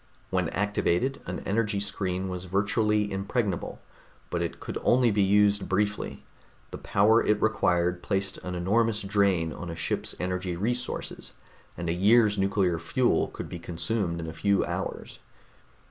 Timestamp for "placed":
8.01-8.39